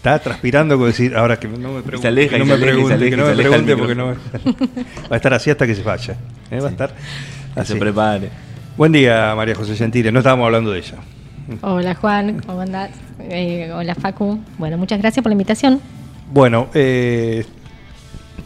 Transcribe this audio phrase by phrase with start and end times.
[0.00, 2.94] Está transpirando con decir, ahora que no me pregunte, aleja, que no me aleja, pregunte,
[2.94, 4.14] aleja, que no me pregunte porque no va
[5.10, 6.16] a estar así hasta que se vaya.
[6.50, 6.58] ¿eh?
[6.58, 6.94] Va a estar
[7.54, 8.30] Que se prepare.
[8.78, 10.10] Buen día, María José Gentile.
[10.10, 10.96] No estábamos hablando de ella.
[11.60, 12.92] Hola Juan, ¿cómo andás?
[13.18, 14.40] Eh, hola Facu.
[14.56, 15.82] Bueno, muchas gracias por la invitación.
[16.32, 17.44] Bueno, eh,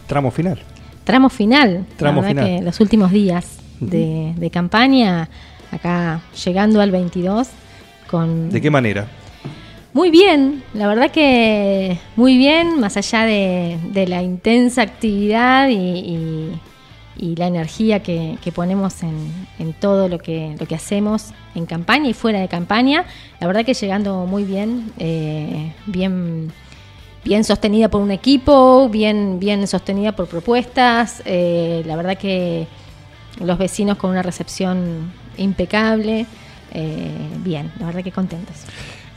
[0.09, 0.61] tramo final.
[1.05, 1.87] Tramo final.
[1.97, 2.47] Tramo la final.
[2.47, 5.29] que los últimos días de, de campaña,
[5.71, 7.47] acá llegando al 22,
[8.11, 8.51] con...
[8.51, 9.07] ¿De qué manera?
[9.95, 16.61] Muy bien, la verdad que muy bien, más allá de, la intensa actividad y, y-
[17.37, 19.15] la energía que, ponemos en,
[19.61, 23.05] en todo lo que, lo que hacemos en campaña y fuera de campaña,
[23.41, 26.53] la verdad que llegando muy bien, eh, bien,
[27.25, 32.67] bien sostenida por un equipo, bien, bien sostenida por propuestas, eh, la verdad que
[33.41, 36.27] los vecinos con una recepción impecable,
[36.72, 37.09] eh,
[37.45, 38.56] bien, la verdad que contentos.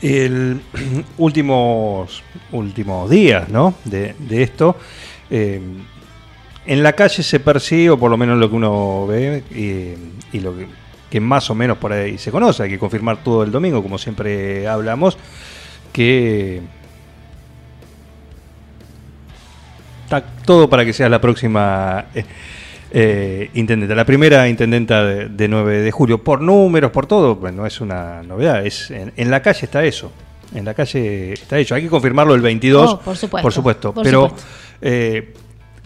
[0.00, 0.60] El
[1.18, 3.74] últimos, últimos días ¿no?
[3.84, 4.76] de, de esto,
[5.30, 5.60] eh,
[6.66, 10.54] en la calle se percibe, o por lo menos lo que uno ve, y, lo
[11.10, 13.96] que, más o menos por ahí se conoce, hay que confirmar todo el domingo, como
[13.96, 15.16] siempre hablamos,
[15.92, 16.60] que
[20.04, 22.24] está todo para que seas la próxima eh,
[22.90, 27.52] eh, intendenta, la primera intendenta de, de 9 de julio, por números, por todo, pues
[27.52, 30.10] no es una novedad, es en, en la calle está eso.
[30.54, 31.74] En la calle está hecho.
[31.74, 32.90] Hay que confirmarlo el 22.
[32.94, 33.92] Oh, por supuesto, Por supuesto.
[33.92, 34.48] por pero, supuesto.
[34.80, 35.34] eh,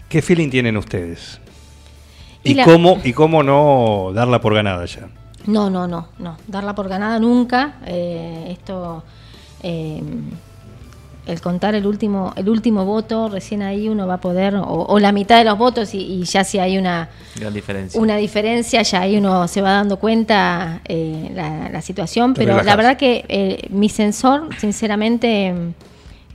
[0.07, 1.41] ¿qué feeling tienen ustedes?
[2.45, 5.09] Y ¿Y, la- cómo, ¿Y cómo no darla por ganada ya?
[5.47, 6.37] No, no, no, no.
[6.47, 7.75] Darla por ganada nunca.
[7.85, 9.03] Eh, esto,
[9.61, 10.01] eh,
[11.25, 14.99] el contar el último, el último voto, recién ahí uno va a poder, o, o
[14.99, 18.01] la mitad de los votos, y, y ya si hay una, Gran diferencia.
[18.01, 22.33] una diferencia, ya ahí uno se va dando cuenta eh, la, la situación.
[22.33, 25.53] Te Pero la verdad que eh, mi sensor, sinceramente,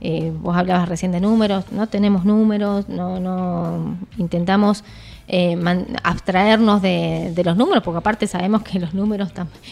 [0.01, 4.83] eh, vos hablabas recién de números, no tenemos números, no, no intentamos
[5.31, 5.55] eh,
[6.01, 9.29] abstraernos de, los números, porque aparte sabemos que los números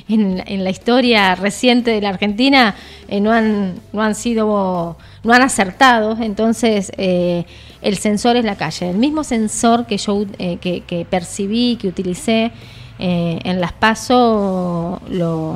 [0.08, 2.76] en, en la historia reciente de la Argentina
[3.08, 7.46] eh, no han no han sido no han acertado, entonces eh,
[7.82, 12.52] el sensor es la calle, el mismo sensor que yo que, que percibí, que utilicé
[13.00, 15.56] en las paso lo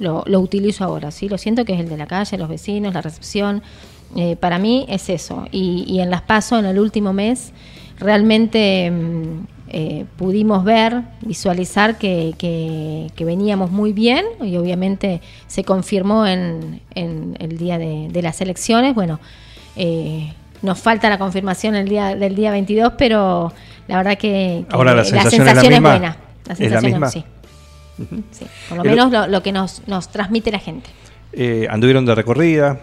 [0.00, 1.30] lo, utilizo ahora, ¿sí?
[1.30, 3.62] Lo siento que es el de la calle, los vecinos, la recepción.
[4.40, 5.46] Para mí es eso.
[5.52, 7.52] Y, y en las paso, en el último mes,
[8.02, 15.64] realmente mm, eh, pudimos ver, visualizar que, que- que veníamos muy bien y obviamente se
[15.64, 18.94] confirmó en, en el día de, de las elecciones.
[18.94, 19.18] Bueno,
[19.76, 23.52] eh, nos falta la confirmación el día, del día 22, pero
[23.88, 25.90] la verdad que, que Ahora, ¿la sensación es la misma?
[25.90, 26.16] buena.
[26.46, 27.08] La ¿Es la sensación misma?
[27.08, 27.24] sí.
[28.32, 30.90] Sí, por lo El- menos lo, lo que nos, nos transmite la gente.
[31.32, 32.80] Eh, anduvieron de recorrida,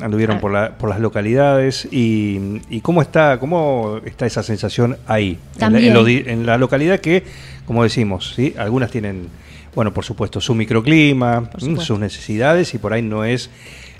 [0.00, 0.40] anduvieron Ah.
[0.40, 5.72] por, la- por las localidades y, y cómo está cómo está esa sensación ahí en
[5.72, 7.22] la, en lo en la localidad que
[7.66, 9.28] como decimos sí algunas tienen
[9.74, 11.80] bueno por supuesto su microclima mm, supuesto.
[11.84, 13.50] sus necesidades y por ahí no es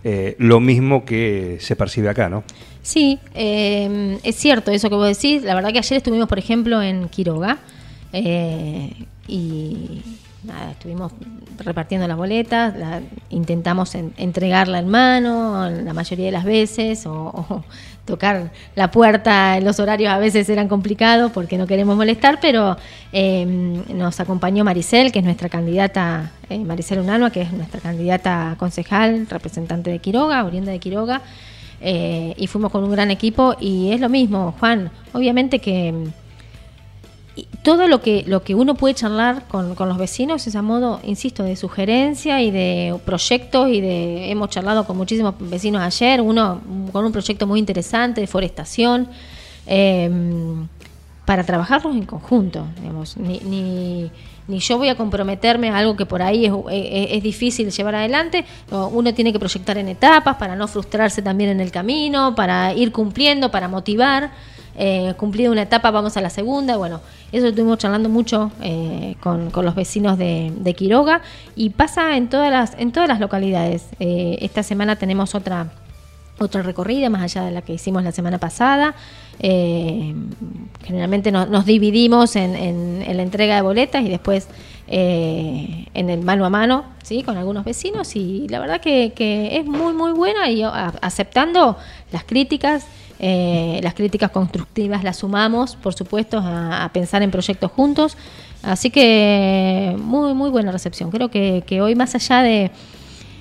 [0.05, 2.43] eh, lo mismo que se percibe acá no
[2.81, 5.43] Sí, eh, es cierto eso que vos decís.
[5.43, 7.59] La verdad que ayer estuvimos, por ejemplo, en Quiroga
[8.15, 8.95] eh,
[9.27, 10.01] y
[10.71, 11.13] estuvimos
[11.59, 13.01] repartiendo las boletas, la-
[13.31, 17.65] intentamos en- entregarla en mano la mayoría de las veces o,
[18.05, 22.77] tocar la puerta en los horarios a veces eran complicados porque no queremos molestar, pero
[23.13, 23.45] eh,
[23.93, 29.27] nos acompañó Maricel, que es nuestra candidata, eh, Maricel Unanua, que es nuestra candidata concejal,
[29.29, 31.21] representante de Quiroga, oriunda de Quiroga.
[31.81, 34.91] Eh, y fuimos con un gran equipo y es lo mismo, Juan.
[35.13, 35.95] Obviamente que
[37.63, 41.01] todo lo que lo que uno puede charlar con, con los vecinos es a modo,
[41.05, 46.61] insisto, de sugerencia y de proyectos y de hemos charlado con muchísimos vecinos ayer, uno
[46.93, 49.09] con un proyecto muy interesante de forestación.
[49.67, 50.11] eh,
[51.25, 52.65] para trabajarlos en conjunto.
[52.81, 53.19] Digamos.
[53.19, 54.11] Ni, ni,
[54.47, 58.47] ni yo voy a comprometerme a algo que por ahí es, es- difícil llevar adelante.
[58.71, 62.93] Uno tiene que proyectar en etapas para no frustrarse también en el camino, para ir
[62.93, 64.31] cumpliendo, para motivar.
[64.79, 66.77] Eh, cumplida una etapa, vamos a la segunda.
[66.77, 67.01] Bueno,
[67.33, 71.21] eso estuvimos charlando mucho eh, con, los vecinos de, Quiroga
[71.57, 73.87] y pasa en todas las, en todas las localidades.
[74.01, 75.67] Eh, esta semana tenemos otra
[76.41, 78.95] otra recorrida más allá de la que hicimos la semana pasada.
[79.41, 80.15] Eh,
[80.85, 84.47] generalmente no- nos dividimos en, en- en la entrega de boletas y después
[84.87, 87.23] eh, en el mano a mano ¿sí?
[87.25, 91.77] con algunos vecinos y la verdad que, que es muy muy buena y a- aceptando
[92.13, 92.87] las críticas.
[93.19, 98.17] Eh, las críticas constructivas las sumamos, por supuesto, a, pensar en proyectos juntos.
[98.63, 101.11] Así que muy, muy buena recepción.
[101.11, 102.71] Creo que, hoy, más allá de,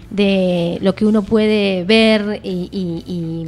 [0.09, 3.45] de lo que uno puede ver y, y- y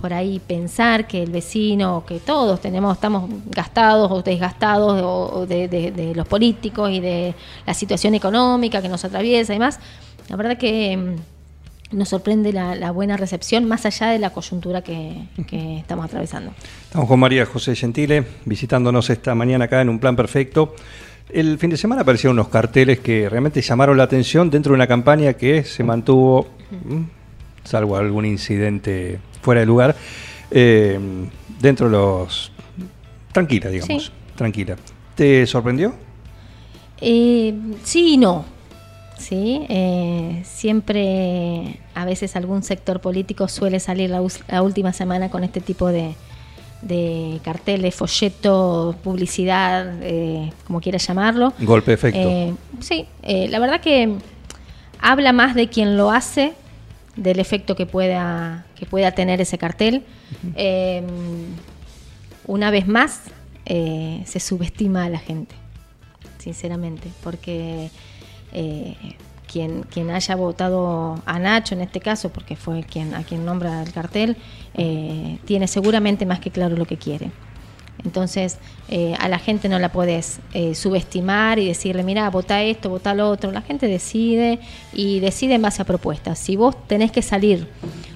[0.00, 5.90] por ahí pensar que el vecino, que todos tenemos, estamos gastados o desgastados de, de-
[5.90, 7.34] de los políticos y de
[7.66, 9.80] la situación económica que nos atraviesa y demás,
[10.28, 11.16] la verdad que
[11.90, 16.52] nos sorprende la, la buena recepción más allá de la coyuntura que, que estamos atravesando.
[16.84, 20.74] Estamos con María José Gentile, visitándonos esta mañana acá en un plan perfecto.
[21.30, 24.86] El fin de semana aparecieron unos carteles que realmente llamaron la atención dentro de una
[24.86, 27.02] campaña que se mantuvo, mm,
[27.64, 29.96] salvo algún incidente fuera de lugar,
[30.50, 30.98] eh,
[31.60, 32.52] dentro de los...
[33.32, 34.10] Tranquila, digamos, Sí.
[34.36, 34.76] tranquila.
[35.14, 35.94] ¿Te sorprendió?
[37.00, 37.54] Eh,
[37.84, 38.44] sí y no.
[39.18, 44.22] Sí, eh, siempre a veces algún sector político suele salir la,
[44.62, 46.14] última semana con este tipo de,
[46.82, 51.52] de carteles, folletos, publicidad, eh, como quieras llamarlo.
[51.60, 52.20] Golpe de efecto.
[52.20, 54.14] Eh, sí, eh, la verdad que
[55.00, 56.52] habla más de quien lo hace,
[57.16, 60.04] del efecto que pueda, que pueda tener ese cartel.
[62.48, 63.24] Una vez más,
[63.66, 65.54] eh, se subestima a la gente,
[66.38, 67.90] sinceramente, porque
[68.52, 68.96] eh,
[69.48, 73.82] quien, quien haya votado a Nacho en este caso, porque fue quien, a quien nombra
[73.82, 74.36] el cartel,
[74.74, 77.32] eh, tiene seguramente más que claro lo que quiere.
[78.04, 78.58] Entonces,
[78.88, 79.90] eh, a la gente no la
[80.54, 83.50] eh, subestimar y decirle, mira, vota esto, vota lo otro.
[83.50, 84.60] La gente decide
[84.92, 86.38] y decide en base a propuestas.
[86.38, 87.66] Si vos tenés que salir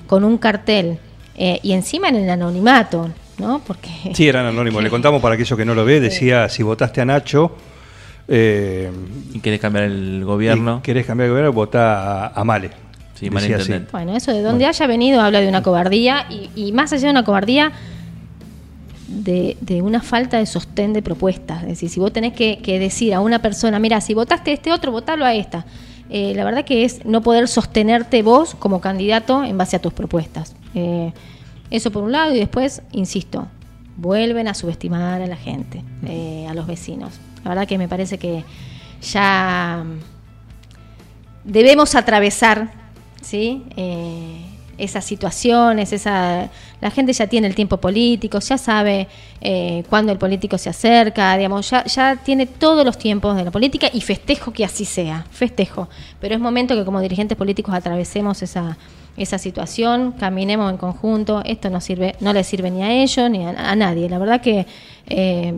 [0.07, 0.99] con un cartel
[1.35, 3.61] y encima en el anonimato, ¿no?
[3.67, 4.85] Porque Sí, eran anónimos.
[4.85, 5.99] Le contamos para aquellos que no lo ve.
[5.99, 7.57] Decía, si votaste a Nacho
[8.29, 8.91] eh,
[9.33, 10.79] Y querés cambiar el gobierno.
[10.79, 12.71] y querés cambiar de gobierno, vota a, a Male.
[13.15, 13.63] Sí, Decía Male así.
[13.63, 13.93] intendente.
[13.93, 17.11] Bueno, eso de donde haya venido habla de una cobardía y, y más allá de
[17.11, 17.73] una cobardía,
[19.09, 21.63] de, de una falta de sostén de propuestas.
[21.63, 24.55] Es decir, si vos tenés que, que decir a una persona, mira, si votaste a
[24.55, 25.67] este otro, votalo a esta.
[26.11, 29.93] Eh, la verdad que es no poder sostenerte vos como candidato en base a tus
[29.93, 30.55] propuestas.
[30.75, 31.13] Eh,
[31.71, 33.49] eso por un lado y después, insisto,
[33.97, 37.13] vuelven a subestimar a la gente, eh, a los vecinos.
[37.45, 38.45] La verdad que me parece que
[39.01, 39.85] ya
[41.45, 42.71] debemos atravesar
[43.23, 43.65] ¿sí?
[43.77, 44.47] Eh,
[44.79, 46.51] esas situaciones, esa,
[46.81, 49.07] la gente ya tiene el tiempo político, ya sabe
[49.41, 53.51] eh, cuándo el político se acerca, digamos, ya, ya tiene todos los tiempos de la
[53.51, 55.89] política y festejo que así sea, festejo.
[56.21, 58.77] Pero es momento que como dirigentes políticos atravesemos esa,
[59.17, 63.45] esa situación, caminemos en conjunto, esto no sirve, no le sirve ni a ellos ni
[63.45, 64.09] a, a nadie.
[64.09, 64.67] La verdad que
[65.07, 65.55] eh,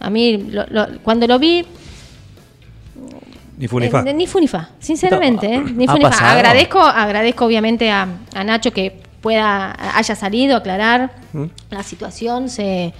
[0.00, 1.64] a mí lo- lo- cuando lo vi
[3.58, 4.04] Ni fu ni fa.
[4.06, 5.46] eh, ni fu ni fa, sinceramente.
[5.54, 6.10] eh, Ni ¿Ha fu ni fa.
[6.10, 6.30] pasado?
[6.38, 11.44] Agradezco, agradezco obviamente a, a Nacho que pueda, haya salido a aclarar ¿Mm?
[11.70, 12.92] la situación, sé,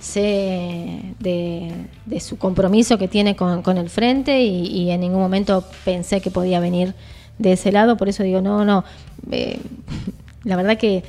[0.00, 1.72] sé de,
[2.06, 6.20] de su compromiso que tiene con, con el frente y, y en ningún momento pensé
[6.20, 6.94] que podía venir
[7.38, 8.84] de ese lado, por eso digo, no, no.
[9.30, 9.60] eh,
[10.44, 11.04] la verdad que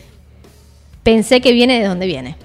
[1.04, 2.36] pensé que viene de donde viene.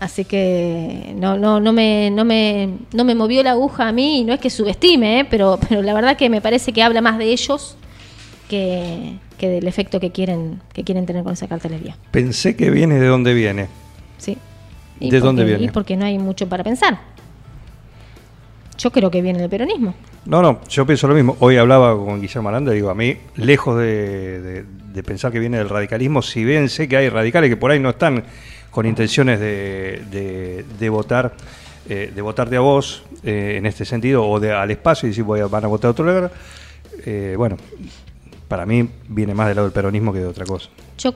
[0.00, 4.20] Así que no, no, no, me, no, me, no me movió la aguja a mí,
[4.20, 5.26] y no es que subestime, ¿eh?
[5.28, 7.76] pero, pero la verdad que me parece que habla más de ellos
[8.48, 11.96] que, que del efecto que quieren, que quieren tener con esa cartelería.
[12.12, 13.66] Pensé que viene de dónde viene.
[14.18, 14.38] ¿sí?
[15.00, 15.64] ¿De dónde porque- viene?
[15.64, 17.00] Y porque no hay mucho para pensar.
[18.78, 19.94] Yo creo que viene del peronismo.
[20.24, 21.36] No, no, yo pienso lo mismo.
[21.40, 25.58] Hoy hablaba con Guillermo Aranda, digo, a mí, lejos de, de- de pensar que viene
[25.58, 28.24] del radicalismo, si bien sé que hay radicales que por ahí no están
[28.70, 31.34] con intenciones de, de- de votar,
[31.88, 35.24] eh, de votarte a vos eh, en este sentido, o de, al espacio y decir
[35.24, 36.30] voy a, van a votar a otro lugar,
[37.06, 37.56] eh, bueno,
[38.48, 40.68] para mí viene más del lado del peronismo que de otra cosa.
[40.98, 41.14] Yo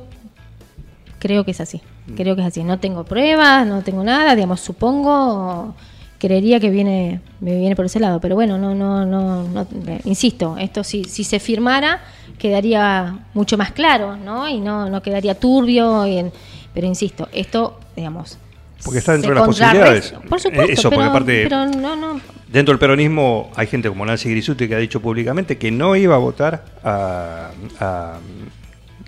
[1.18, 1.80] creo que es así.
[2.16, 2.64] Creo que es así.
[2.64, 5.74] No tengo pruebas, no tengo nada, digamos, supongo,
[6.18, 8.20] creería que viene, me viene por ese lado.
[8.20, 12.00] Pero bueno, no, no, no, no eh, insisto, esto si, si se firmara
[12.38, 14.48] quedaría mucho más claro, ¿no?
[14.48, 16.06] Y no, no quedaría turbio.
[16.06, 16.32] y en-
[16.74, 18.38] pero insisto, esto, digamos.
[18.84, 20.14] Porque está dentro de las posibilidades.
[20.28, 23.88] Por supuesto, Eh, eso, pero, porque aparte- pero no, no, Dentro del peronismo hay gente
[23.88, 27.50] como Nancy Grisuti que ha dicho públicamente que no iba a votar a,
[27.80, 28.18] a,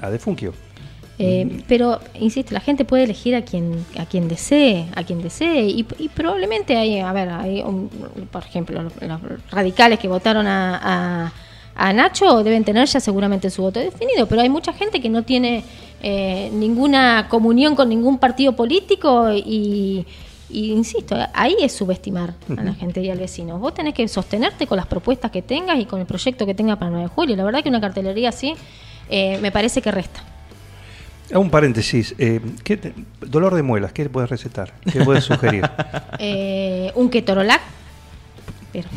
[0.01, 0.55] a Defunquio.
[1.19, 5.63] Eh, Pero, insisto, la gente puede elegir a quien a quien desee, a quien desee,
[5.63, 7.89] y, y probablemente hay, a ver, hay un-
[8.33, 10.81] por ejemplo, los, los radicales que votaron a,
[11.27, 11.33] a-
[11.77, 15.23] a Nacho deben tener ya seguramente su voto definido, pero hay mucha gente que no
[15.25, 15.65] tiene
[16.03, 20.07] eh, ninguna comunión con ningún partido político y,
[20.51, 23.59] y, insisto, ahí es subestimar a la gente y al vecino.
[23.59, 26.77] Vos tenés que sostenerte con las propuestas que tengas y con el proyecto que tengas
[26.77, 27.37] para el 9 de julio.
[27.37, 28.55] La verdad que una cartelería así
[29.09, 30.23] eh, me parece que resta.
[31.33, 34.75] A un paréntesis, eh, ¿qué te- dolor de muelas, ¿qué puedes recetar?
[34.93, 35.69] ¿Qué puedes sugerir?
[36.19, 37.63] Eh, un ketorolac,
[38.73, 38.89] pero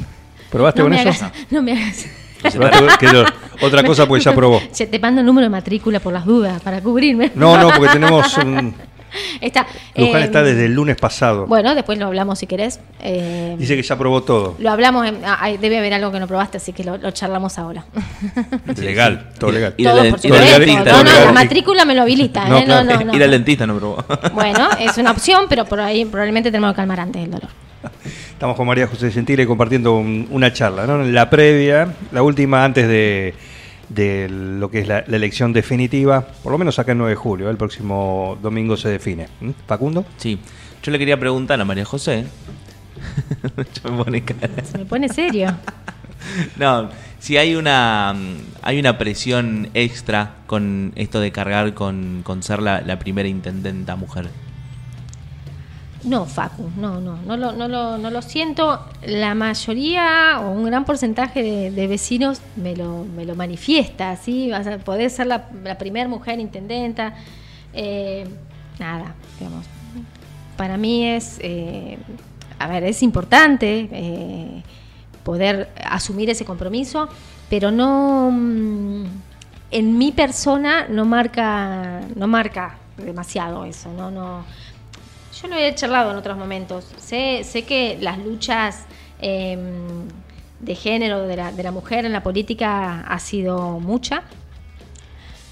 [0.51, 1.10] ¿Probaste no con me, eso?
[1.25, 2.05] hagas, no me hagas.
[2.53, 3.24] ¿Probaste con- que yo-
[3.62, 4.62] otra cosa porque ya probó.
[4.75, 7.32] Te mando el número de matrícula por las dudas, para cubrirme.
[7.36, 8.75] No, no, porque tenemos un...
[9.41, 9.65] está,
[9.96, 11.48] Luján eh, está desde el lunes pasado.
[11.48, 12.79] Bueno, después lo hablamos si querés.
[13.00, 14.56] Eh, Dice que ya probó todo.
[14.60, 17.58] Lo hablamos, en- ah, debe haber algo que no probaste, así que lo, lo charlamos
[17.58, 17.86] ahora.
[18.77, 19.74] Legal, todo legal.
[19.77, 22.65] Ir al dentista, No, no la matrícula me lo habilita, No, ¿eh?
[22.65, 22.84] claro.
[22.86, 23.15] No, no, no.
[23.15, 24.03] Ir al dentista no probó.
[24.34, 27.50] Bueno, es una opción, pero por ahí probablemente tenemos que calmar antes el dolor.
[28.38, 31.01] Estamos con María José Gentile compartiendo un- una charla, ¿no?
[31.03, 33.34] La previa, la última antes de,
[33.89, 37.15] de lo que es la, la elección definitiva, por lo menos acá el 9 de
[37.15, 39.27] julio, el próximo domingo se define.
[39.41, 39.50] ¿Mm?
[39.65, 40.06] Facundo.
[40.17, 40.39] Sí.
[40.84, 42.25] Yo le quería preguntar a María José.
[43.84, 44.50] Yo me pone cara.
[44.63, 45.56] Se me pone serio.
[46.58, 46.89] No,
[47.20, 48.13] si hay una
[48.63, 53.96] hay una presión extra con esto de cargar con, con ser la, la primera intendenta
[53.96, 54.27] mujer.
[56.04, 58.86] No, Facu, no, no, no lo, no lo, no lo siento.
[59.04, 64.50] La mayoría o un gran porcentaje de, vecinos me lo, me lo manifiesta, ¿sí?
[64.51, 67.16] Vas a poder ser la, la primera mujer intendenta.
[67.74, 68.27] Eh,
[68.80, 69.66] nada, digamos.
[70.56, 71.98] Para mí es, eh,
[72.60, 74.63] a ver, es importante eh,
[75.24, 77.10] poder asumir ese compromiso,
[77.50, 79.06] pero no, mm,
[79.72, 84.46] en mi persona no marca, no marca demasiado eso, no, no.
[85.41, 86.86] Yo lo he charlado en otros momentos.
[86.98, 88.86] Sé, sé que las luchas
[89.22, 89.58] eh,
[90.60, 94.24] de género de la, de la mujer en la política ha sido mucha,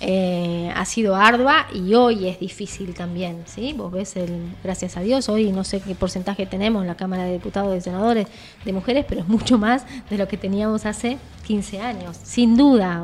[0.01, 3.43] eh, ha sido ardua y hoy es difícil también.
[3.45, 3.73] ¿sí?
[3.73, 7.23] Vos ves, el, gracias a Dios, hoy no sé qué porcentaje tenemos en la Cámara
[7.23, 8.27] de Diputados y Senadores
[8.65, 13.03] de mujeres, pero es mucho más de lo que teníamos hace 15 años, sin duda.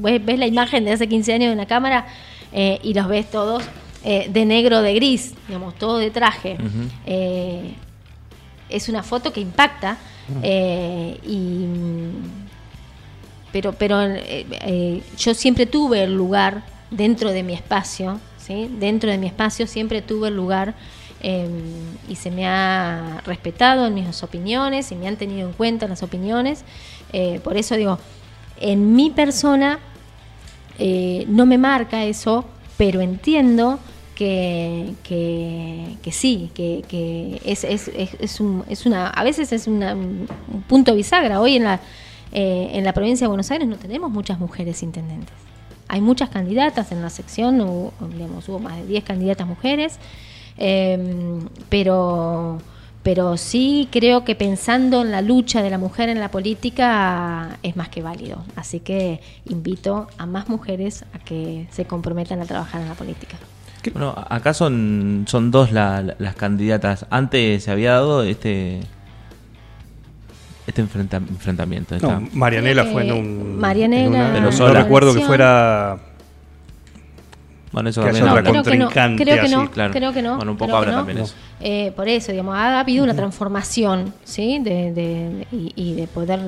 [0.00, 2.06] Ves, ves la imagen de hace 15 años en la Cámara
[2.52, 3.62] eh, y los ves todos
[4.06, 6.56] eh, de negro, de gris, digamos, todo de traje.
[7.06, 7.74] Eh,
[8.68, 9.98] es una foto que impacta
[10.42, 11.66] eh, y
[13.52, 13.96] pero pero
[15.16, 18.68] yo siempre tuve el lugar dentro de mi espacio ¿sí?
[18.78, 20.74] dentro de mi espacio siempre tuve el lugar
[21.22, 21.48] eh,
[22.08, 26.02] y se me ha respetado en mis opiniones y me han tenido en cuenta las
[26.02, 26.64] opiniones
[27.12, 27.98] Eh, por eso digo
[28.60, 29.78] en mi persona
[30.78, 32.44] eh, no me marca eso
[32.76, 33.78] pero entiendo
[34.16, 34.94] que,
[36.10, 40.26] sí, que, que es, es, un, es una, a veces es una- un
[40.68, 41.40] punto bisagra.
[41.40, 41.80] Hoy en la,
[42.32, 45.34] eh, en la provincia de Buenos Aires no tenemos muchas mujeres intendentes.
[45.88, 49.98] Hay muchas candidatas en la sección, hubo, digamos, hubo más de 10 candidatas mujeres,
[50.58, 52.58] eh, pero,
[53.04, 57.76] pero sí creo que pensando en la lucha de la mujer en la política es
[57.76, 58.42] más que válido.
[58.56, 63.36] Así que invito a más mujeres a que se comprometan a trabajar en la política.
[63.90, 67.06] Bueno, acá son, son dos la- la- las candidatas.
[67.10, 68.80] Antes se había dado este
[70.66, 71.94] este enfrenta- enfrentamiento.
[71.94, 73.58] esta- No, Marianela Creo fue en que un.
[73.60, 75.98] Marianela en una- Pero no recuerdo que fuera.
[77.72, 79.92] bueno, eso que también otra creo que no, contrincante creo que no, así, claro.
[79.92, 80.36] creo que no.
[80.36, 80.96] Bueno, un poco habla no.
[80.98, 81.34] también eso.
[81.60, 84.58] Eh, por eso, digamos, ha habido una transformación, ¿sí?
[84.62, 86.40] De, de- y, y de poder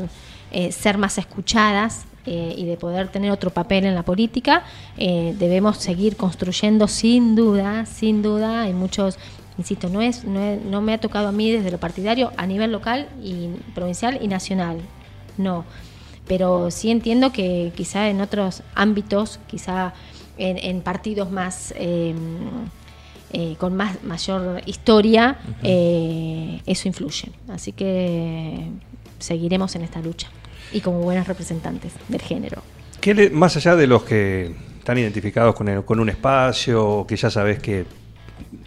[0.50, 4.64] eh, ser más escuchadas eh, y de poder tener otro papel en la política.
[4.96, 8.62] Eh, debemos seguir construyendo sin duda, sin duda.
[8.62, 9.18] Hay muchos,
[9.56, 12.46] insisto, no es, no es- no me ha tocado a mí desde lo partidario a
[12.46, 14.78] nivel local y provincial y nacional.
[15.36, 15.64] No.
[16.26, 19.94] Pero sí entiendo que quizá en otros ámbitos, quizá
[20.36, 22.14] en, en partidos más eh,
[23.32, 27.30] eh, con más mayor historia, eh, eso influye.
[27.48, 28.68] Así que
[29.18, 30.28] seguiremos en esta lucha
[30.72, 32.62] y como buenas representantes del género.
[33.00, 37.16] ¿Qué le- más allá de los que están identificados con, el- con un espacio, que
[37.16, 37.84] ya sabes que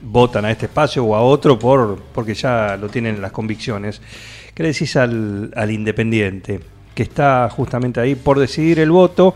[0.01, 4.01] votan a este espacio o a otro por porque ya lo tienen las convicciones,
[4.53, 6.59] ¿qué le decís al, al independiente
[6.93, 9.33] que está justamente ahí por decidir el voto,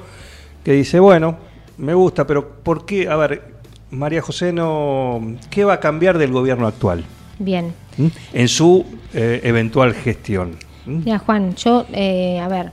[0.63, 1.37] que dice, bueno,
[1.77, 3.07] me gusta, pero ¿por qué?
[3.07, 3.55] A ver,
[3.91, 7.05] María José, no, ¿qué va a cambiar del gobierno actual
[7.39, 7.73] Bien.
[7.97, 8.07] ¿Mm?
[8.33, 10.57] en su eh, eventual gestión?
[10.85, 11.03] ¿Mm?
[11.05, 12.71] Mira, Juan, yo, eh, a ver,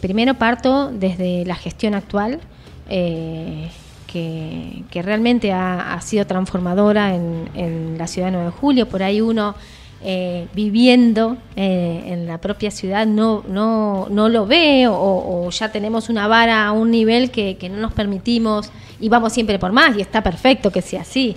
[0.00, 2.40] primero parto desde la gestión actual.
[2.88, 3.70] eh,
[4.08, 8.88] que, que realmente ha, sido transformadora en, en la ciudad de 9 de Julio.
[8.88, 9.54] Por ahí uno
[10.02, 15.70] eh, viviendo eh, en la propia ciudad no, no, no lo ve o, o ya
[15.70, 19.72] tenemos una vara a un nivel que, que no nos permitimos y vamos siempre por
[19.72, 21.36] más y está perfecto que sea así.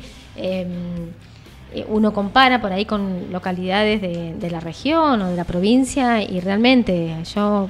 [1.73, 6.21] Eh, uno compara por ahí con localidades de, de la región o de la provincia
[6.21, 7.69] y realmente yo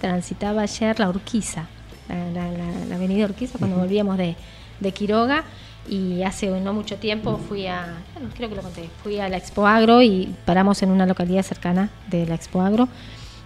[0.00, 1.66] transitaba ayer la Urquiza,
[2.08, 4.36] la, la- la- la avenida Urquiza cuando volvíamos de,
[4.80, 5.44] de Quiroga
[5.88, 9.36] y hace no mucho tiempo fui a, bueno, creo que lo conté, fui a la
[9.38, 12.88] Expo Agro y paramos en una localidad cercana de la Expo Agro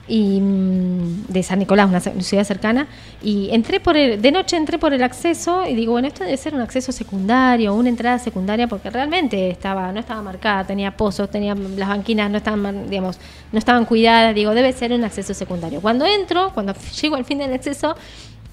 [0.08, 2.86] y mm, de San Nicolás, una ciudad cercana,
[3.22, 6.36] y entré por el, de noche entré por el acceso y digo, bueno, esto debe
[6.36, 11.30] ser un acceso secundario, una entrada secundaria, porque realmente estaba, no estaba marcada, tenía pozos,
[11.30, 13.18] tenía las banquinas no estaban, digamos,
[13.52, 15.80] no estaban cuidadas, digo, debe ser un acceso secundario.
[15.80, 17.96] Cuando entro, cuando llego al fin del acceso,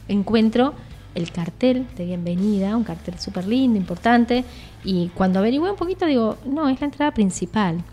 [0.07, 0.73] encuentro
[1.15, 4.43] el cartel de bienvenida, un cartel súper lindo, importante,
[4.83, 7.83] y cuando averigüé un poquito digo, no, es la entrada principal.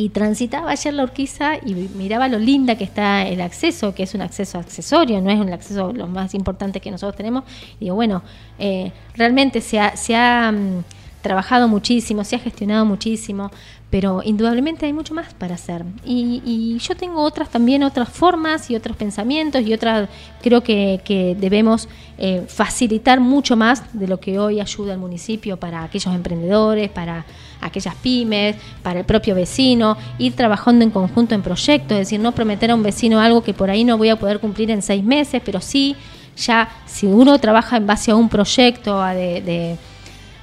[0.00, 4.14] Y transitaba ayer la Urquiza y miraba lo linda que está el acceso, que es
[4.14, 7.44] un acceso accesorio, no es un acceso lo más importante que nosotros tenemos.
[7.78, 8.22] Y digo, bueno,
[8.58, 10.84] eh, realmente se ha, se ha mm,
[11.20, 13.50] trabajado muchísimo, se ha gestionado muchísimo,
[13.90, 15.84] pero indudablemente hay mucho más para hacer.
[16.02, 20.08] Y, y yo tengo otras también, otras formas y otros pensamientos y otras,
[20.40, 25.58] creo que, que debemos eh, facilitar mucho más de lo que hoy ayuda al municipio
[25.58, 27.26] para aquellos emprendedores, para
[27.60, 32.32] aquellas pymes, para el propio vecino, ir trabajando en conjunto en proyectos, es decir, no
[32.32, 35.02] prometer a un vecino algo que por ahí no voy a poder cumplir en seis
[35.04, 35.96] meses, pero sí,
[36.36, 39.76] ya si uno trabaja en base a un proyecto de, de-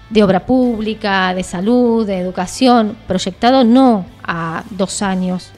[0.09, 5.49] de obra pública, de salud, de educación, proyectado no a dos años,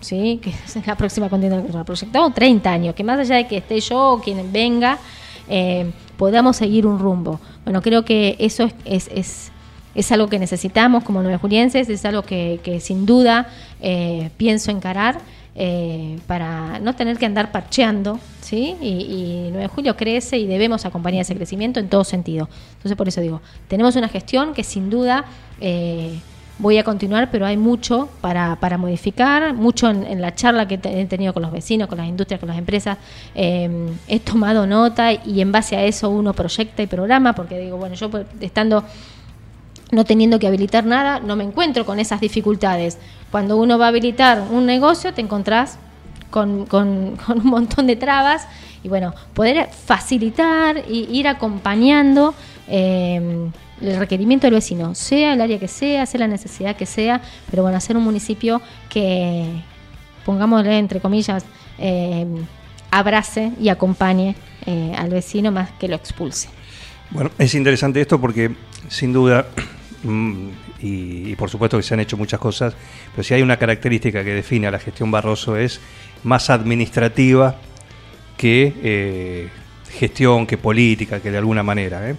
[0.00, 0.38] ¿sí?
[0.40, 4.12] que es la próxima contienda proyectado 30 años, que más allá de que esté yo
[4.12, 4.98] o quien venga,
[5.48, 7.40] eh, podamos seguir un rumbo.
[7.64, 9.52] Bueno, creo que eso es, es, es,
[9.98, 13.48] es algo que necesitamos como nueve julienses, es algo que, sin duda
[13.80, 15.18] eh, pienso encarar
[15.56, 18.76] eh, para no tener que andar parcheando, ¿sí?
[18.80, 22.48] Y, y 9 de julio crece y debemos acompañar ese crecimiento en todo sentido.
[22.76, 25.24] Entonces, por eso digo, tenemos una gestión que sin duda
[25.60, 26.20] eh,
[26.60, 31.06] voy a continuar, pero hay mucho para, para modificar, mucho en, la charla que he
[31.06, 32.98] tenido con los vecinos, con las industrias, con las empresas.
[33.34, 37.96] he tomado nota y en base a eso uno proyecta y programa, porque digo, bueno,
[37.96, 38.84] yo pues, estando
[39.90, 42.98] no teniendo que habilitar nada, no me encuentro con esas dificultades.
[43.30, 45.78] Cuando uno va a habilitar un negocio, te encontrás
[46.30, 48.46] con, con- un montón de trabas
[48.82, 52.34] y bueno, poder facilitar y ir acompañando
[52.68, 53.48] eh,
[53.80, 57.20] el requerimiento del vecino, sea el área que sea, sea la necesidad que sea,
[57.50, 59.46] pero bueno, hacer un municipio que,
[60.24, 61.44] pongámosle entre comillas,
[61.78, 62.26] eh,
[62.90, 64.34] abrace y acompañe
[64.66, 66.48] eh, al vecino más que lo expulse.
[67.10, 68.54] Bueno, es interesante esto porque
[68.88, 69.46] sin duda,
[70.04, 72.74] y, y por supuesto que se han hecho muchas cosas,
[73.12, 75.80] pero si hay una característica que define a la gestión Barroso es
[76.24, 77.56] más administrativa
[78.36, 79.48] que eh,
[79.90, 82.08] gestión, que política, que de alguna manera.
[82.08, 82.16] ¿eh?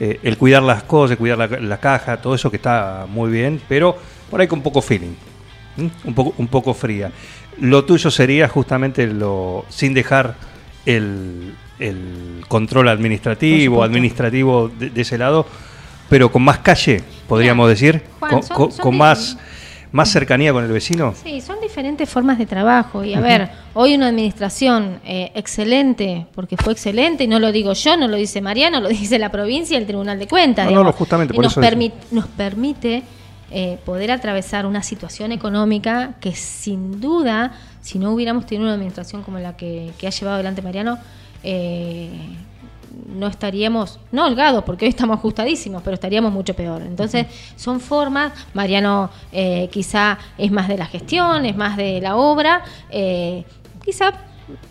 [0.00, 3.60] Eh, el cuidar las cosas, cuidar la, la caja, todo eso que está muy bien,
[3.68, 3.96] pero
[4.30, 5.14] por ahí con poco feeling,
[6.04, 7.10] un poco, un poco fría.
[7.60, 10.36] Lo tuyo sería justamente lo sin dejar
[10.86, 15.46] el, el control administrativo, administrativo de, de ese lado,
[16.08, 19.36] pero con más calle, podríamos Mira, decir, Juan, con, son- con- son con de- más,
[19.92, 21.14] más cercanía con el vecino.
[21.22, 23.02] Sí, son diferentes formas de trabajo.
[23.04, 27.72] Y a ver, hoy una administración eh, excelente, porque fue excelente, y no lo digo
[27.72, 30.64] yo, no lo dice Mariano, lo dice la provincia y el Tribunal de Cuentas.
[30.66, 30.92] No, no, digamos.
[30.94, 31.60] no, justamente, por nos, eso
[32.10, 33.02] nos permite
[33.50, 39.22] eh, poder atravesar una situación económica que sin duda, si no hubiéramos tenido una administración
[39.22, 40.98] como la que, que ha llevado adelante Mariano,
[41.42, 42.10] eh,
[43.06, 46.82] no estaríamos, no holgados, porque hoy estamos ajustadísimos, pero estaríamos mucho peor.
[46.82, 52.16] Entonces, son formas, Mariano eh, quizá es más de la gestión, es más de la
[52.16, 53.44] obra, eh,
[53.84, 54.12] quizá,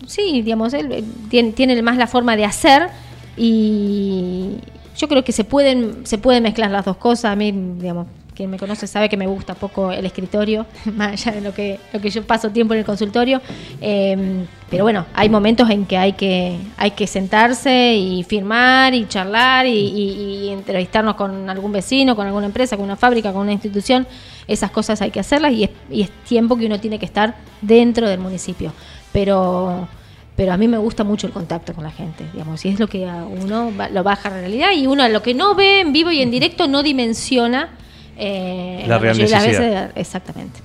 [0.06, 2.88] sí, digamos, él tiene, tiene más la forma de hacer
[3.36, 4.58] y
[4.96, 7.32] yo creo que se pueden, se pueden mezclar las dos cosas.
[7.32, 10.64] A mí, digamos, quien me conoce sabe que me gusta poco el escritorio,
[10.96, 13.42] más allá de lo que, lo que yo paso tiempo en el consultorio.
[13.80, 19.08] Eh, pero bueno, hay momentos en que hay que, hay que sentarse y firmar y
[19.08, 23.42] charlar y, y- y entrevistarnos con algún vecino, con alguna empresa, con una fábrica, con
[23.42, 24.06] una institución.
[24.46, 27.34] Esas cosas hay que hacerlas y es, y es tiempo que uno tiene que estar
[27.60, 28.72] dentro del municipio.
[29.12, 29.88] Pero
[30.36, 32.86] pero a mí me gusta mucho el contacto con la gente, digamos, y es lo
[32.86, 35.92] que a uno lo baja a la realidad y uno lo que no ve en
[35.92, 37.70] vivo y en directo no dimensiona
[38.18, 39.46] eh, La real necesidad.
[39.46, 40.60] veces- exactamente,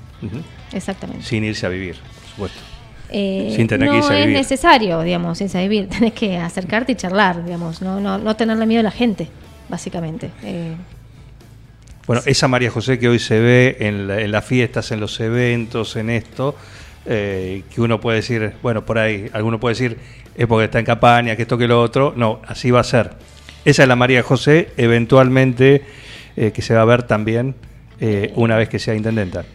[0.73, 1.23] exactamente.
[1.23, 2.59] Sin irse a vivir, por supuesto.
[3.09, 4.37] eh, Sin tener que no irse a es vivir.
[4.39, 5.87] necesario, digamos, irse a vivir.
[5.89, 9.27] Tenés que acercarte y charlar, digamos, no, no, no tenerle miedo a la gente,
[9.69, 10.31] básicamente.
[10.43, 10.73] Eh,
[12.07, 15.19] Bueno, esa María José que hoy se ve en, la- en las fiestas, en los
[15.21, 16.55] eventos, en esto,
[17.05, 19.97] eh, que uno puede decir, bueno, por ahí, alguno puede decir,
[20.35, 22.13] es porque está en campaña, que esto, que lo otro.
[22.17, 23.11] No, así va a ser.
[23.63, 25.83] Esa es la María José, eventualmente,
[26.35, 27.55] eh, que se va a ver también
[27.99, 29.45] eh, una vez que sea intendenta.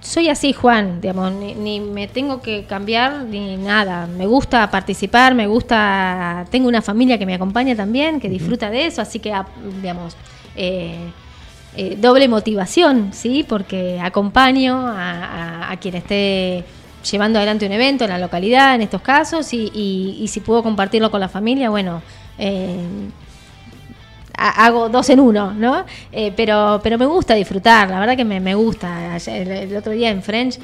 [0.00, 4.06] soy así, Juan, digamos, ni, ni me tengo que cambiar ni nada.
[4.06, 6.44] Me gusta participar, me gusta.
[6.50, 9.46] Tengo una familia que me acompaña también, que disfruta de eso, así que, ah,
[9.80, 10.16] digamos,
[10.54, 10.94] eh,
[11.76, 13.44] eh, doble motivación, ¿sí?
[13.48, 15.24] Porque acompaño a,
[15.66, 16.64] a- a quien esté
[17.10, 20.62] llevando adelante un evento en la localidad, en estos casos, y, y- y si puedo
[20.62, 22.00] compartirlo con la familia, bueno.
[22.38, 22.76] eh,
[24.36, 25.84] hago dos en uno, ¿no?
[26.12, 29.16] Eh, pero, pero me gusta disfrutar, la verdad que me, me gusta.
[29.26, 30.58] El, otro día en French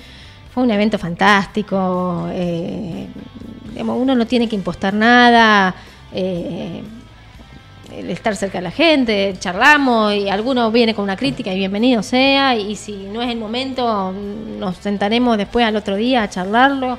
[0.53, 2.29] fue un evento fantástico.
[2.33, 3.07] eh,
[3.71, 5.75] digamos, uno no tiene que impostar nada.
[6.13, 6.83] eh,
[7.97, 12.03] el estar cerca de la gente, charlamos y alguno viene con una crítica y bienvenido
[12.03, 14.15] sea, y si no es el momento,
[14.59, 16.99] nos sentaremos después al otro día a charlarlo.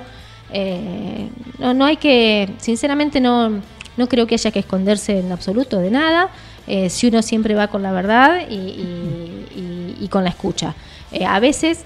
[1.57, 3.59] No, no hay que, sinceramente no,
[3.97, 6.29] no creo que haya que esconderse en absoluto de nada,
[6.67, 10.76] eh, si uno siempre va con la verdad y, y- con la escucha.
[11.12, 11.86] Eh, a veces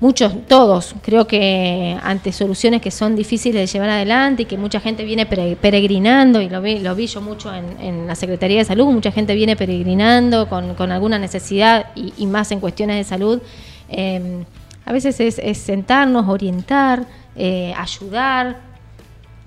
[0.00, 4.80] muchos, todos, creo que ante soluciones que son difíciles de llevar adelante y que mucha
[4.80, 8.58] gente viene pere- peregrinando, y lo vi, lo vi yo mucho en, en la Secretaría
[8.58, 13.40] de Salud, mucha gente viene peregrinando con, alguna necesidad y, más en cuestiones de salud.
[13.88, 14.44] Eh,
[14.86, 17.04] a veces es, sentarnos, orientar,
[17.76, 18.73] ayudar,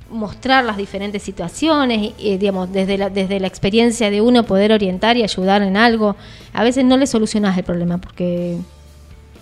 [0.10, 4.72] mostrar las diferentes situaciones, y, y, digamos, desde la, desde la experiencia de uno poder
[4.72, 6.16] orientar y ayudar en algo.
[6.54, 8.58] A veces no le solucionas el problema porque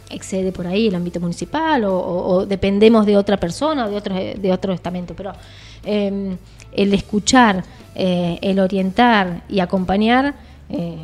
[0.10, 3.95] excede por ahí el ámbito municipal o, o- o dependemos de otra persona o de
[3.95, 5.13] otro, de otro estamento.
[5.15, 5.34] Pero
[5.84, 6.36] eh,
[6.71, 7.63] el escuchar,
[7.95, 10.36] eh, el orientar y acompañar,
[10.69, 10.95] eh,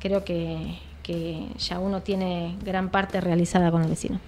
[0.00, 4.20] creo que, que ya uno tiene gran parte realizada con el vecino.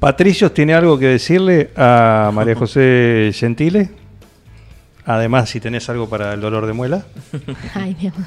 [0.00, 3.90] Patricios, ¿tiene algo que decirle a María José Gentile?
[5.10, 7.06] Además, si tenés algo para el dolor de muela.
[7.74, 8.24] Ay, mi amor.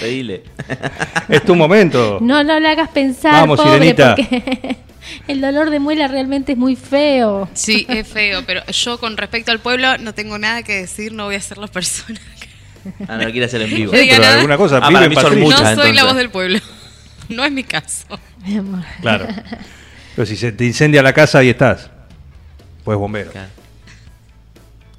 [0.00, 0.42] Pedile.
[1.28, 2.18] Es tu momento.
[2.22, 4.16] No, no le hagas pensar, Vamos, pobre, Sirenita.
[4.16, 4.76] porque
[5.28, 7.46] el dolor de muela realmente es muy feo.
[7.52, 11.26] Sí, es feo, pero yo con respecto al pueblo no tengo nada que decir, no
[11.26, 12.18] voy a ser la persona.
[12.40, 12.48] que-
[13.06, 13.92] Ah, no lo quiere hacer en vivo.
[13.92, 14.34] Diga Pero nada.
[14.36, 15.44] alguna cosa, Ah, vive para en mí son Patricio.
[15.44, 15.60] muchas.
[15.60, 16.04] no soy la entonces.
[16.06, 16.58] voz del pueblo.
[17.28, 18.06] No es mi caso.
[18.44, 18.80] Mi amor.
[19.02, 19.26] Claro.
[20.16, 21.90] Pero si se te incendia la casa, ahí estás.
[22.82, 23.30] Pues bombero.
[23.30, 23.48] Claro.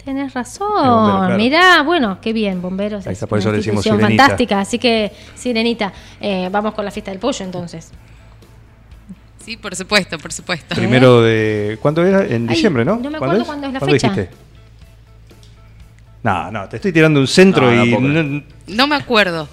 [0.05, 0.67] Tenés razón.
[0.69, 1.37] bombero, claro.
[1.37, 3.05] Mirá, bueno, qué bien, bomberos.
[3.07, 4.07] Ahí es está, por eso le decimos Sirenita.
[4.07, 4.59] fantástica.
[4.59, 7.91] Así que, Sirenita, eh, vamos con la fiesta del pollo entonces.
[9.45, 10.75] Sí, por supuesto, por supuesto.
[10.75, 11.77] Primero de.
[11.81, 12.23] ¿Cuándo era?
[12.25, 12.97] En Ay, diciembre, ¿no?
[12.97, 14.09] no me acuerdo cuándo es la ¿Cuándo fecha.
[14.09, 14.35] dijiste?
[16.23, 17.91] No, no, te estoy tirando un centro No, y.
[17.97, 19.47] no- No me acuerdo.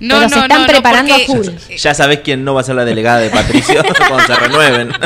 [0.00, 1.46] No, Pero no, se están no, no, preparando a full.
[1.76, 4.90] Ya sabés quién no va a ser la delegada de Patricio cuando se renueven.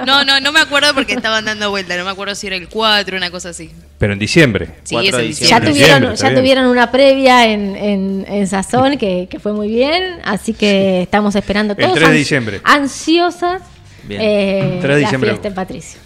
[0.06, 1.96] No, no, no me acuerdo porque estaban dando vuelta.
[1.96, 3.70] No me acuerdo si era el 4, una cosa así.
[3.98, 4.68] Pero en diciembre.
[4.84, 5.70] Sí, 4 es en Ya diciembre.
[5.70, 10.52] tuvieron, ya tuvieron una previa en, en, en Sazón que, que fue muy bien, así
[10.54, 12.60] que estamos esperando El todos 3 de diciembre.
[12.64, 13.62] ansiosas
[14.04, 14.20] Bien.
[14.22, 15.30] eh, 3 de la diciembre.
[15.30, 16.00] fiesta en Patricio.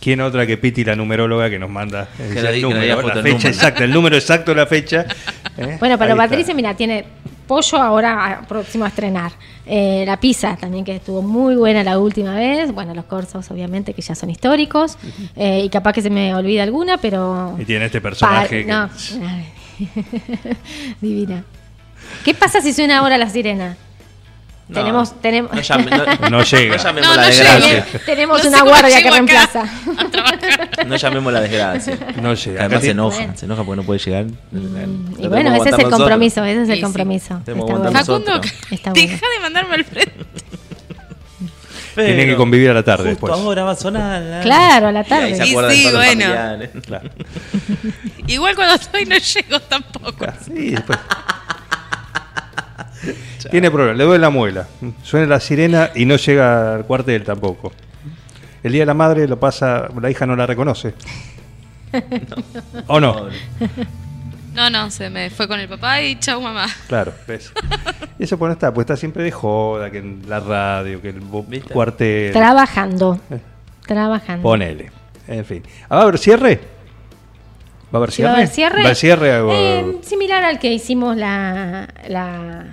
[0.00, 3.48] ¿Quién otra que Piti, la numeróloga, que nos manda el número, la el fecha número.
[3.48, 5.04] exacta, el número exacto de la fecha?
[5.58, 5.76] ¿eh?
[5.78, 6.16] Bueno, pero.
[6.16, 7.04] Patricia, mira, tiene
[7.50, 9.32] pollo ahora próximo a estrenar.
[9.66, 12.72] Eh, la pizza también que estuvo muy buena la última vez.
[12.72, 14.96] Bueno, los corsos obviamente que ya son históricos.
[15.34, 17.56] Eh, y capaz que se me olvida alguna, pero...
[17.58, 18.42] Y tiene este personaje.
[18.44, 18.88] Pa- que- no.
[21.00, 21.42] Divina.
[22.24, 23.76] ¿Qué pasa si suena ahora la sirena?
[24.70, 26.76] No, tenemos, tenemos, No, llame- no- No llega.
[26.76, 27.84] No llamemos No, la no desgracia.
[27.86, 28.04] llega.
[28.06, 29.64] tenemos una guardia que reemplaza.
[30.86, 31.98] No llamemos la desgracia.
[32.22, 32.60] No llega.
[32.60, 33.32] Además se enoja, Bueno.
[33.36, 34.26] se enoja porque no puede llegar.
[35.18, 36.80] Y bueno, ese es el compromiso, ese es el Sí, sí.
[36.82, 37.42] compromiso.
[37.44, 38.40] Tenemos Está Facundo.
[38.70, 39.28] Está deja bueno.
[39.34, 40.14] de mandarme al frente.
[41.96, 43.32] Tiene que convivir a la tarde Justo después.
[43.32, 44.22] ahora va a sonar.
[44.22, 45.36] la- Claro, a la Y ahí tarde.
[45.36, 46.24] se Y sí, bueno.
[46.86, 47.10] Claro.
[48.28, 50.24] Igual cuando estoy no llego tampoco.
[50.46, 50.98] Sí, después.
[53.50, 54.66] Tiene problema, le duele la muela.
[55.02, 57.72] Suena la sirena y no llega al cuartel tampoco.
[58.62, 60.94] El día de la madre lo pasa, la hija no la reconoce.
[62.86, 63.28] ¿O no?
[64.54, 66.66] No, no, se me fue con el papá y chau mamá.
[66.88, 67.52] Claro, ¿ves?
[68.18, 71.20] Eso pues no está, pues está siempre de joda, que en la radio, que el
[71.72, 72.32] cuartel.
[72.32, 73.18] Trabajando.
[73.30, 73.38] Eh.
[73.86, 74.42] Trabajando.
[74.42, 74.90] Ponele.
[75.26, 75.62] En fin.
[75.88, 76.60] ¿Ah, ¿Va a haber cierre?
[77.92, 78.28] ¿Va a haber ¿Sí cierre?
[78.28, 78.76] va a haber cierre?
[78.76, 82.66] ¿Va a haber cierre Eh, similar al que hicimos la, la-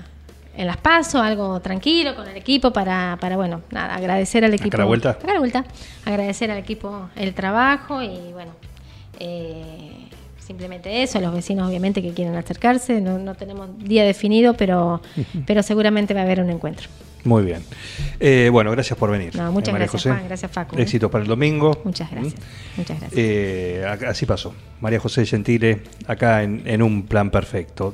[0.58, 4.76] en las paso, algo tranquilo con el equipo para, para bueno, nada, agradecer al equipo.
[4.76, 5.12] la vuelta?
[5.12, 5.64] Acá a la vuelta.
[6.04, 8.52] Agradecer al equipo el trabajo y bueno,
[9.20, 10.08] eh,
[10.40, 15.02] simplemente eso, los vecinos obviamente que quieren acercarse, no, no tenemos día definido, pero,
[15.46, 16.88] pero seguramente va a haber un encuentro.
[17.24, 17.62] Muy bien.
[18.20, 19.36] Eh, bueno, gracias por venir.
[19.36, 20.10] No, muchas María gracias, José.
[20.10, 20.78] Juan, gracias, Facu.
[20.78, 21.82] Éxitos para el domingo.
[21.84, 22.78] Muchas gracias, ¿Mm?
[22.78, 23.20] muchas gracias.
[23.22, 24.56] Eh, así pasó.
[24.82, 27.94] María José Gentile, acá en, en un plan perfecto.